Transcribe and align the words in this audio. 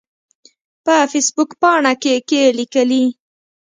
په 0.85 0.95
فیسبوک 1.11 1.51
پاڼه 1.61 1.93
کې 2.01 2.13
کې 2.29 2.41
لیکلي 2.57 3.03